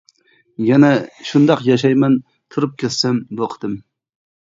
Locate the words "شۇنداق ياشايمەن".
1.33-2.19